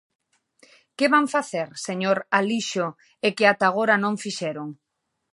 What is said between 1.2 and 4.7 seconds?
facer, señor Alixo, e que ata agora non fixeron?